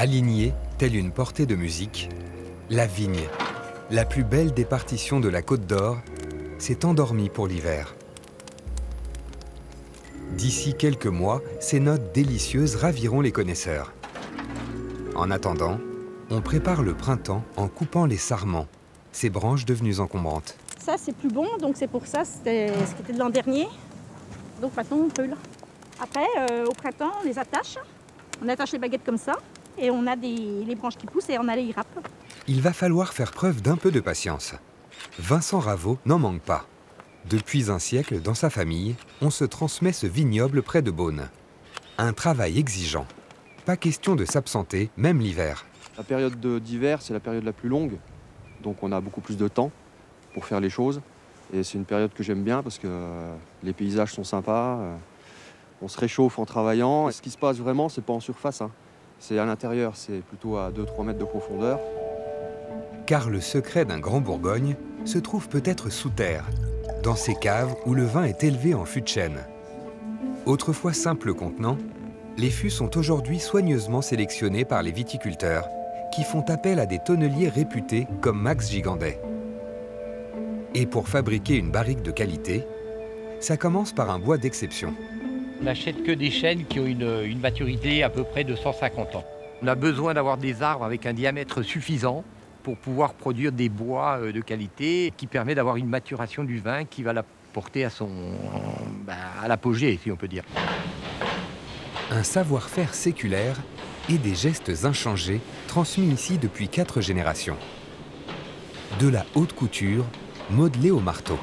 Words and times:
Alignée, 0.00 0.54
telle 0.78 0.96
une 0.96 1.12
portée 1.12 1.44
de 1.44 1.54
musique, 1.54 2.08
la 2.70 2.86
vigne, 2.86 3.28
la 3.90 4.06
plus 4.06 4.24
belle 4.24 4.54
des 4.54 4.64
partitions 4.64 5.20
de 5.20 5.28
la 5.28 5.42
Côte 5.42 5.66
d'Or, 5.66 5.98
s'est 6.56 6.86
endormie 6.86 7.28
pour 7.28 7.46
l'hiver. 7.46 7.94
D'ici 10.30 10.72
quelques 10.72 11.04
mois, 11.04 11.42
ces 11.60 11.80
notes 11.80 12.14
délicieuses 12.14 12.76
raviront 12.76 13.20
les 13.20 13.30
connaisseurs. 13.30 13.92
En 15.16 15.30
attendant, 15.30 15.78
on 16.30 16.40
prépare 16.40 16.82
le 16.82 16.94
printemps 16.94 17.44
en 17.58 17.68
coupant 17.68 18.06
les 18.06 18.16
sarments, 18.16 18.68
ces 19.12 19.28
branches 19.28 19.66
devenues 19.66 20.00
encombrantes. 20.00 20.56
Ça, 20.78 20.94
c'est 20.96 21.14
plus 21.14 21.28
bon, 21.28 21.46
donc 21.60 21.76
c'est 21.76 21.88
pour 21.88 22.06
ça, 22.06 22.24
c'était 22.24 22.72
de 23.12 23.18
l'an 23.18 23.28
dernier. 23.28 23.68
Donc 24.62 24.74
maintenant, 24.74 24.96
on 25.04 25.10
peut. 25.10 25.28
Après, 26.02 26.26
euh, 26.38 26.64
au 26.64 26.72
printemps, 26.72 27.12
on 27.20 27.26
les 27.26 27.38
attache. 27.38 27.76
On 28.42 28.48
attache 28.48 28.72
les 28.72 28.78
baguettes 28.78 29.04
comme 29.04 29.18
ça, 29.18 29.36
et 29.80 29.90
on 29.90 30.06
a 30.06 30.16
des, 30.16 30.64
les 30.64 30.74
branches 30.74 30.96
qui 30.96 31.06
poussent 31.06 31.30
et 31.30 31.38
on 31.38 31.48
a 31.48 31.56
les 31.56 31.72
râpes. 31.72 32.08
Il 32.46 32.60
va 32.60 32.72
falloir 32.72 33.12
faire 33.12 33.32
preuve 33.32 33.62
d'un 33.62 33.76
peu 33.76 33.90
de 33.90 34.00
patience. 34.00 34.54
Vincent 35.18 35.58
Raveau 35.58 35.98
n'en 36.04 36.18
manque 36.18 36.42
pas. 36.42 36.66
Depuis 37.28 37.70
un 37.70 37.78
siècle, 37.78 38.20
dans 38.20 38.34
sa 38.34 38.50
famille, 38.50 38.96
on 39.20 39.30
se 39.30 39.44
transmet 39.44 39.92
ce 39.92 40.06
vignoble 40.06 40.62
près 40.62 40.82
de 40.82 40.90
Beaune. 40.90 41.28
Un 41.98 42.12
travail 42.12 42.58
exigeant. 42.58 43.06
Pas 43.66 43.76
question 43.76 44.16
de 44.16 44.24
s'absenter, 44.24 44.90
même 44.96 45.20
l'hiver. 45.20 45.66
La 45.98 46.04
période 46.04 46.38
d'hiver, 46.62 47.02
c'est 47.02 47.12
la 47.12 47.20
période 47.20 47.44
la 47.44 47.52
plus 47.52 47.68
longue, 47.68 47.98
donc 48.62 48.82
on 48.82 48.90
a 48.92 49.00
beaucoup 49.00 49.20
plus 49.20 49.36
de 49.36 49.48
temps 49.48 49.70
pour 50.32 50.46
faire 50.46 50.60
les 50.60 50.70
choses. 50.70 51.02
Et 51.52 51.62
c'est 51.62 51.76
une 51.76 51.84
période 51.84 52.12
que 52.14 52.22
j'aime 52.22 52.42
bien 52.42 52.62
parce 52.62 52.78
que 52.78 52.86
euh, 52.86 53.34
les 53.62 53.72
paysages 53.72 54.12
sont 54.12 54.24
sympas, 54.24 54.78
euh, 54.78 54.96
on 55.82 55.88
se 55.88 55.98
réchauffe 55.98 56.38
en 56.38 56.46
travaillant. 56.46 57.10
ce 57.10 57.20
qui 57.20 57.30
se 57.30 57.38
passe 57.38 57.58
vraiment, 57.58 57.88
c'est 57.88 58.04
pas 58.04 58.12
en 58.12 58.20
surface, 58.20 58.62
hein. 58.62 58.70
C'est 59.20 59.38
à 59.38 59.44
l'intérieur, 59.44 59.92
c'est 59.94 60.22
plutôt 60.22 60.56
à 60.56 60.70
2-3 60.70 61.04
mètres 61.04 61.18
de 61.18 61.24
profondeur. 61.24 61.78
Car 63.06 63.30
le 63.30 63.40
secret 63.40 63.84
d'un 63.84 64.00
grand 64.00 64.20
Bourgogne 64.20 64.76
se 65.04 65.18
trouve 65.18 65.48
peut-être 65.48 65.90
sous 65.90 66.10
terre, 66.10 66.46
dans 67.02 67.14
ces 67.14 67.34
caves 67.34 67.74
où 67.86 67.94
le 67.94 68.04
vin 68.04 68.24
est 68.24 68.42
élevé 68.42 68.74
en 68.74 68.84
fût 68.84 69.02
de 69.02 69.08
chêne. 69.08 69.38
Autrefois 70.46 70.94
simple 70.94 71.34
contenant, 71.34 71.76
les 72.38 72.50
fûts 72.50 72.70
sont 72.70 72.96
aujourd'hui 72.96 73.38
soigneusement 73.38 74.02
sélectionnés 74.02 74.64
par 74.64 74.82
les 74.82 74.92
viticulteurs 74.92 75.68
qui 76.12 76.24
font 76.24 76.44
appel 76.48 76.80
à 76.80 76.86
des 76.86 76.98
tonneliers 76.98 77.48
réputés 77.48 78.06
comme 78.20 78.40
Max 78.40 78.70
Gigandet. 78.70 79.20
Et 80.74 80.86
pour 80.86 81.08
fabriquer 81.08 81.56
une 81.56 81.70
barrique 81.70 82.02
de 82.02 82.10
qualité, 82.10 82.64
ça 83.38 83.56
commence 83.56 83.92
par 83.92 84.10
un 84.10 84.18
bois 84.18 84.38
d'exception. 84.38 84.94
On 85.60 85.64
n'achète 85.64 86.02
que 86.04 86.12
des 86.12 86.30
chênes 86.30 86.64
qui 86.64 86.80
ont 86.80 86.86
une, 86.86 87.38
maturité 87.38 88.02
à 88.02 88.08
peu 88.08 88.24
près 88.24 88.44
de 88.44 88.56
150 88.56 89.14
ans. 89.14 89.24
On 89.62 89.66
a 89.66 89.74
besoin 89.74 90.14
d'avoir 90.14 90.38
des 90.38 90.62
arbres 90.62 90.84
avec 90.84 91.04
un 91.04 91.12
diamètre 91.12 91.62
suffisant 91.62 92.24
pour 92.62 92.78
pouvoir 92.78 93.12
produire 93.12 93.52
des 93.52 93.68
bois 93.68 94.18
euh, 94.20 94.32
de 94.32 94.40
qualité 94.40 95.12
qui 95.16 95.26
permet 95.26 95.54
d'avoir 95.54 95.76
une 95.76 95.88
maturation 95.88 96.44
du 96.44 96.60
vin 96.60 96.84
qui 96.86 97.02
va 97.02 97.12
la 97.12 97.24
porter 97.52 97.84
à, 97.84 97.90
son, 97.90 98.08
ben, 99.06 99.16
à 99.42 99.48
l'apogée, 99.48 99.98
si 100.02 100.10
on 100.10 100.16
peut 100.16 100.28
dire. 100.28 100.44
Un 102.10 102.22
savoir-faire 102.22 102.94
séculaire 102.94 103.56
et 104.08 104.16
des 104.16 104.34
gestes 104.34 104.72
inchangés 104.84 105.40
transmis 105.68 106.06
ici 106.06 106.38
depuis 106.38 106.68
quatre 106.68 107.02
générations. 107.02 107.56
De 108.98 109.08
la 109.08 109.26
haute 109.34 109.52
couture 109.52 110.06
modelée 110.50 110.90
au 110.90 111.00
marteau. 111.00 111.38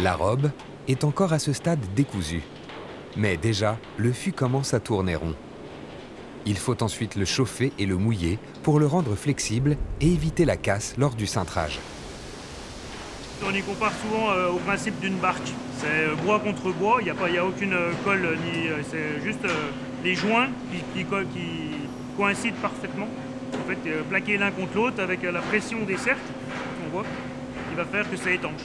La 0.00 0.14
robe 0.14 0.50
est 0.88 1.04
encore 1.04 1.32
à 1.32 1.38
ce 1.38 1.52
stade 1.52 1.80
décousue, 1.94 2.42
mais 3.16 3.36
déjà 3.36 3.78
le 3.96 4.12
fût 4.12 4.32
commence 4.32 4.74
à 4.74 4.80
tourner 4.80 5.16
rond. 5.16 5.34
Il 6.46 6.58
faut 6.58 6.82
ensuite 6.82 7.16
le 7.16 7.24
chauffer 7.24 7.72
et 7.78 7.86
le 7.86 7.96
mouiller 7.96 8.38
pour 8.62 8.78
le 8.78 8.86
rendre 8.86 9.14
flexible 9.14 9.76
et 10.00 10.12
éviter 10.12 10.44
la 10.44 10.56
casse 10.56 10.94
lors 10.98 11.14
du 11.14 11.26
cintrage. 11.26 11.78
On 13.46 13.54
y 13.54 13.62
compare 13.62 13.92
souvent 14.02 14.30
euh, 14.30 14.50
au 14.50 14.58
principe 14.58 14.98
d'une 15.00 15.16
barque. 15.16 15.52
C'est 15.78 15.86
euh, 15.86 16.14
bois 16.24 16.40
contre 16.40 16.70
bois, 16.72 16.98
il 17.00 17.04
n'y 17.04 17.38
a, 17.38 17.42
a, 17.42 17.44
aucune 17.44 17.72
euh, 17.74 17.92
colle, 18.04 18.38
c'est 18.90 19.22
juste 19.22 19.46
les 20.02 20.14
joints 20.14 20.48
qui, 20.94 21.04
coïncident 22.16 22.56
parfaitement. 22.60 23.08
En 23.54 23.68
fait, 23.68 23.78
plaqués 24.08 24.36
l'un 24.36 24.50
contre 24.50 24.76
l'autre 24.76 25.02
avec 25.02 25.22
la 25.22 25.40
pression 25.40 25.84
des 25.84 25.96
cercles, 25.96 26.20
on 26.86 26.90
voit, 26.90 27.04
qui 27.70 27.76
va 27.76 27.84
faire 27.84 28.10
que 28.10 28.16
c'est 28.16 28.34
étanche. 28.34 28.62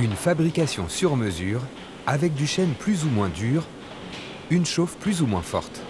Une 0.00 0.14
fabrication 0.14 0.88
sur 0.88 1.16
mesure, 1.16 1.60
avec 2.06 2.32
du 2.34 2.46
chêne 2.46 2.72
plus 2.78 3.04
ou 3.04 3.08
moins 3.08 3.28
dur, 3.28 3.64
une 4.48 4.64
chauffe 4.64 4.96
plus 4.96 5.22
ou 5.22 5.26
moins 5.26 5.42
forte. 5.42 5.82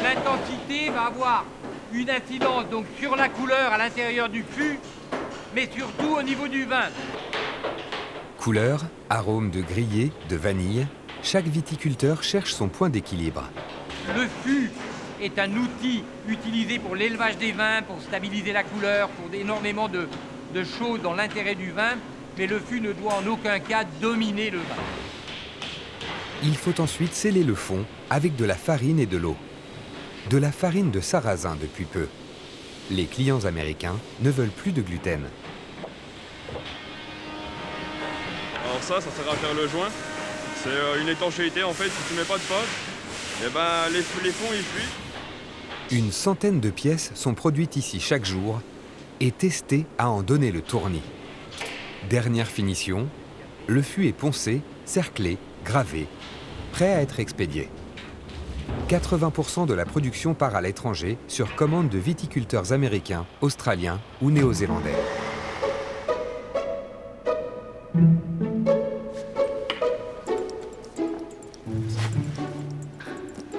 L'intensité 0.00 0.90
va 0.90 1.06
avoir 1.06 1.44
une 1.92 2.08
incidence 2.08 2.68
donc 2.70 2.86
sur 3.00 3.16
la 3.16 3.28
couleur 3.28 3.72
à 3.72 3.78
l'intérieur 3.78 4.28
du 4.28 4.44
fût, 4.48 4.78
mais 5.56 5.68
surtout 5.76 6.18
au 6.20 6.22
niveau 6.22 6.46
du 6.46 6.66
vin. 6.66 6.86
Couleur, 8.38 8.84
arôme 9.10 9.50
de 9.50 9.60
grillé, 9.60 10.12
de 10.28 10.36
vanille, 10.36 10.86
chaque 11.24 11.48
viticulteur 11.48 12.22
cherche 12.22 12.54
son 12.54 12.68
point 12.68 12.90
d'équilibre. 12.90 13.42
Le 14.14 14.28
fût 14.44 14.70
est 15.20 15.36
un 15.40 15.50
outil 15.56 16.04
utilisé 16.28 16.78
pour 16.78 16.94
l'élevage 16.94 17.38
des 17.38 17.50
vins, 17.50 17.82
pour 17.82 18.00
stabiliser 18.02 18.52
la 18.52 18.62
couleur, 18.62 19.08
pour 19.08 19.34
énormément 19.34 19.88
de, 19.88 20.06
de 20.54 20.64
choses 20.64 21.02
dans 21.02 21.14
l'intérêt 21.14 21.54
du 21.54 21.70
vin, 21.70 21.96
mais 22.36 22.46
le 22.46 22.58
fût 22.58 22.80
ne 22.80 22.92
doit 22.92 23.14
en 23.14 23.26
aucun 23.26 23.58
cas 23.58 23.84
dominer 24.00 24.50
le 24.50 24.58
vin. 24.58 24.82
Il 26.42 26.56
faut 26.56 26.80
ensuite 26.80 27.14
sceller 27.14 27.44
le 27.44 27.54
fond 27.54 27.84
avec 28.10 28.36
de 28.36 28.44
la 28.44 28.54
farine 28.54 29.00
et 29.00 29.06
de 29.06 29.16
l'eau 29.16 29.36
de 30.28 30.36
la 30.36 30.52
farine 30.52 30.90
de 30.90 31.00
sarrasin 31.00 31.56
depuis 31.60 31.84
peu. 31.84 32.06
Les 32.90 33.06
clients 33.06 33.44
américains 33.44 33.96
ne 34.20 34.30
veulent 34.30 34.50
plus 34.50 34.72
de 34.72 34.82
gluten. 34.82 35.22
Alors 38.64 38.82
ça, 38.82 39.00
ça 39.00 39.10
sert 39.10 39.30
à 39.30 39.36
faire 39.36 39.54
le 39.54 39.66
joint. 39.68 39.88
C'est 40.62 40.68
euh, 40.68 41.00
une 41.00 41.08
étanchéité 41.08 41.62
en 41.62 41.72
fait, 41.72 41.88
si 41.88 42.08
tu 42.08 42.14
mets 42.14 42.24
pas 42.24 42.36
de 42.36 42.42
pâte, 42.42 42.66
eh 43.46 43.50
ben, 43.50 43.88
les, 43.90 43.98
les 44.24 44.32
fonds 44.32 44.52
ils 44.52 44.62
fuient. 44.62 45.96
Une 45.96 46.12
centaine 46.12 46.60
de 46.60 46.70
pièces 46.70 47.12
sont 47.14 47.34
produites 47.34 47.76
ici 47.76 48.00
chaque 48.00 48.26
jour 48.26 48.60
et 49.20 49.30
testées 49.30 49.86
à 49.98 50.10
en 50.10 50.22
donner 50.22 50.52
le 50.52 50.62
tournis. 50.62 51.02
Dernière 52.08 52.46
finition, 52.46 53.08
le 53.66 53.82
fût 53.82 54.06
est 54.06 54.12
poncé, 54.12 54.62
cerclé, 54.84 55.38
gravé, 55.64 56.06
prêt 56.72 56.92
à 56.92 57.02
être 57.02 57.20
expédié. 57.20 57.68
80% 58.88 59.66
de 59.66 59.74
la 59.74 59.84
production 59.84 60.34
part 60.34 60.54
à 60.54 60.60
l'étranger 60.60 61.18
sur 61.28 61.54
commande 61.54 61.88
de 61.88 61.98
viticulteurs 61.98 62.72
américains, 62.72 63.26
australiens 63.40 64.00
ou 64.22 64.30
néo-zélandais. 64.30 64.94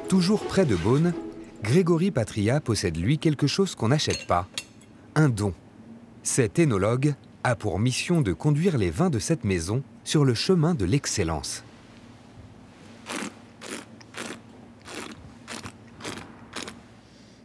Toujours 0.08 0.44
près 0.44 0.66
de 0.66 0.76
Beaune, 0.76 1.14
Grégory 1.64 2.10
Patria 2.10 2.60
possède 2.60 2.98
lui 2.98 3.20
quelque 3.20 3.46
chose 3.46 3.76
qu'on 3.76 3.90
n'achète 3.90 4.26
pas, 4.26 4.48
un 5.20 5.28
don. 5.28 5.54
Cet 6.24 6.60
énologue 6.60 7.14
a 7.44 7.58
pour 7.58 7.78
mission 7.78 8.22
de 8.22 8.32
conduire 8.32 8.78
les 8.78 8.90
vins 8.90 9.10
de 9.10 9.20
cette 9.20 9.44
maison 9.44 9.84
sur 10.06 10.24
le 10.24 10.34
chemin 10.34 10.74
de 10.74 10.86
l'excellence. 10.86 11.66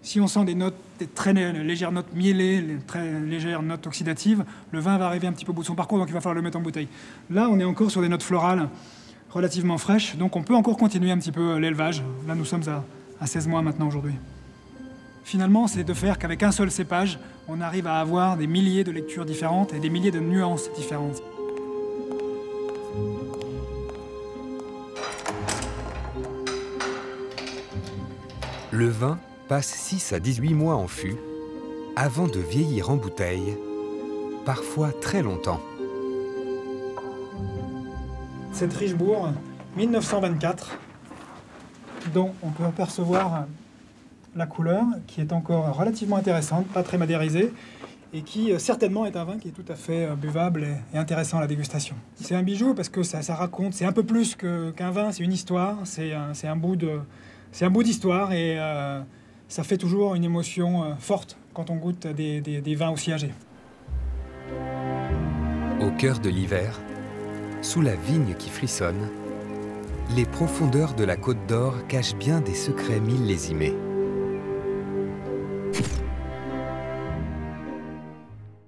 Si 0.03 0.21
on 0.21 0.29
sent 0.29 0.45
des 0.45 0.55
notes, 0.55 0.77
des 1.01 1.09
très 1.09 1.33
légères 1.33 1.91
notes 1.91 2.15
mielées, 2.15 2.63
des 2.63 2.79
très 2.79 3.21
légères 3.21 3.63
notes 3.63 3.89
oxydatives, 3.89 4.45
le 4.71 4.79
vin 4.79 4.97
va 4.97 5.07
arriver 5.07 5.27
un 5.27 5.33
petit 5.33 5.45
peu 5.45 5.51
au 5.51 5.55
bout 5.55 5.63
de 5.63 5.67
son 5.67 5.75
parcours, 5.75 5.99
donc 5.99 6.07
il 6.09 6.15
va 6.15 6.21
falloir 6.21 6.37
le 6.37 6.43
mettre 6.43 6.59
en 6.59 6.63
bouteille. 6.63 6.87
Là, 7.29 7.49
on 7.51 7.59
est 7.59 7.65
encore 7.65 7.91
sur 7.91 8.03
des 8.03 8.09
notes 8.09 8.23
florales 8.23 8.69
relativement 9.31 9.79
fraîches, 9.79 10.15
donc 10.15 10.37
on 10.37 10.45
peut 10.45 10.55
encore 10.55 10.77
continuer 10.77 11.11
un 11.11 11.19
petit 11.19 11.33
peu 11.33 11.59
l'élevage. 11.59 12.05
Là, 12.29 12.37
nous 12.37 12.45
sommes 12.45 12.63
à, 13.21 13.27
16 13.27 13.49
mois 13.49 13.63
maintenant 13.63 13.89
aujourd'hui. 13.89 14.15
Finalement, 15.25 15.67
c'est 15.67 15.85
de 15.85 15.95
faire 15.95 16.19
qu'avec 16.19 16.43
un 16.43 16.53
seul 16.53 16.71
cépage, 16.71 17.19
on 17.49 17.63
arrive 17.63 17.87
à 17.87 17.99
avoir 17.99 18.37
des 18.37 18.47
milliers 18.47 18.85
de 18.85 18.93
lectures 18.93 19.25
différentes 19.25 19.73
et 19.73 19.79
des 19.79 19.89
milliers 19.89 20.11
de 20.11 20.21
nuances 20.21 20.71
différentes. 20.77 21.23
Le 28.71 28.89
vin 28.89 29.19
passe 29.49 29.69
6 29.69 30.13
à 30.13 30.21
18 30.21 30.53
mois 30.53 30.75
en 30.75 30.89
fût 30.89 31.17
avant 31.97 32.27
de 32.27 32.41
vieillir 32.41 32.91
en 32.91 32.97
bouteille, 32.97 33.57
parfois 34.45 34.91
très 34.93 35.23
longtemps. 35.23 35.61
Cette 38.53 38.75
Richebourg 38.75 39.31
1924, 39.77 40.77
dont 42.13 42.35
on 42.43 42.51
peut 42.51 42.65
apercevoir 42.65 43.47
la 44.37 44.47
couleur 44.47 44.85
qui 45.07 45.21
est 45.21 45.33
encore 45.33 45.77
relativement 45.77 46.17
intéressante, 46.17 46.67
pas 46.67 46.83
très 46.83 46.99
madérisée, 46.99 47.53
et 48.13 48.23
qui 48.23 48.53
euh, 48.53 48.59
certainement 48.59 49.07
est 49.07 49.17
un 49.17 49.25
vin 49.25 49.39
qui 49.39 49.49
est 49.49 49.53
tout 49.53 49.65
à 49.69 49.75
fait 49.75 50.07
euh, 50.07 50.15
buvable 50.15 50.67
et, 50.93 50.99
intéressant 50.99 51.39
à 51.39 51.41
la 51.41 51.47
dégustation. 51.47 51.97
C'est 52.17 52.35
un 52.35 52.43
bijou 52.43 52.75
parce 52.75 52.89
que 52.89 53.03
ça, 53.03 53.21
raconte, 53.35 53.75
c'est 53.75 53.85
un 53.85 53.93
peu 53.93 54.05
plus 54.05 54.37
qu'un 54.37 54.91
vin, 54.91 55.11
c'est 55.13 55.25
une 55.25 55.33
histoire, 55.33 55.79
c'est 55.85 56.13
un, 56.13 56.57
bout 56.57 56.77
d'histoire 57.83 58.33
et 58.33 58.57
ça 59.49 59.65
fait 59.65 59.77
toujours 59.77 60.15
une 60.15 60.25
émotion 60.25 60.97
forte 60.99 61.37
quand 61.53 61.71
on 61.71 61.77
goûte 61.77 62.07
des, 62.07 62.41
des 62.41 62.75
vins 62.75 62.91
aussi 62.91 63.13
âgés. 63.13 63.33
Au 65.81 65.91
cœur 65.91 66.21
de 66.21 66.31
l'hiver, 66.31 66.81
sous 67.63 67.81
la 67.83 67.97
vigne 67.97 68.35
qui 68.39 68.49
frissonne, 68.49 69.09
les 70.15 70.25
profondeurs 70.25 70.95
de 70.95 71.05
la 71.05 71.17
Côte 71.17 71.47
d'Or 71.49 71.75
cachent 71.89 72.15
bien 72.15 72.41
des 72.41 72.55
secrets 72.55 73.01
millésimés. 73.01 73.75